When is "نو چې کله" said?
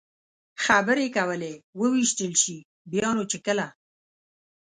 3.15-3.67